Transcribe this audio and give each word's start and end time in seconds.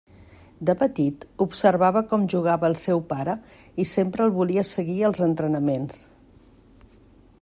De 0.67 0.73
petit, 0.77 1.25
observava 1.45 2.01
com 2.13 2.23
jugava 2.35 2.67
el 2.73 2.77
seu 2.85 3.03
pare 3.11 3.35
i 3.85 3.87
sempre 3.93 4.27
el 4.29 4.35
volia 4.39 4.65
seguir 4.71 4.97
als 5.11 5.23
entrenaments. 5.27 6.01